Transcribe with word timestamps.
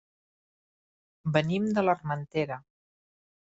Venim 1.37 1.69
de 1.77 1.87
l'Armentera. 1.87 2.61